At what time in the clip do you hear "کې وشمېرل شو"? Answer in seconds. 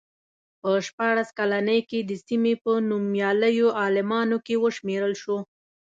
4.45-5.37